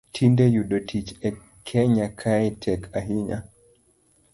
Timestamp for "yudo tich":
0.55-1.11